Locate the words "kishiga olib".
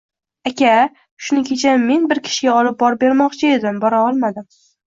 2.29-2.81